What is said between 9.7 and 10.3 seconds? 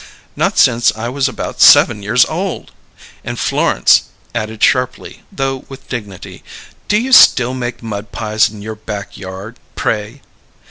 pray?"